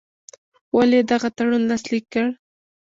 ولي 0.75 0.95
یې 0.99 1.03
دغه 1.11 1.27
تړون 1.37 1.63
لاسلیک 1.69 2.05
کړ. 2.13 2.25